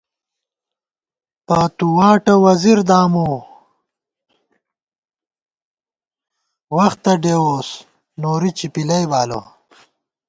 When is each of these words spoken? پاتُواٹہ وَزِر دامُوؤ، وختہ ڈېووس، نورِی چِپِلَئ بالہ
پاتُواٹہ 1.47 2.35
وَزِر 2.43 2.79
دامُوؤ، 2.89 3.37
وختہ 6.75 7.13
ڈېووس، 7.21 7.69
نورِی 8.21 8.51
چِپِلَئ 8.57 9.03
بالہ 9.11 9.39